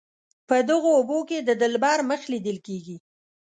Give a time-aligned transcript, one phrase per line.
[0.47, 2.97] په دغو اوبو کې د دلبر مخ لیدل کیږي.